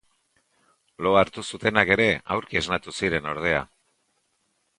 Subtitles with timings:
[1.07, 2.07] Lo hartu zutenak ere
[2.37, 3.61] aurki esnatu ziren ordea.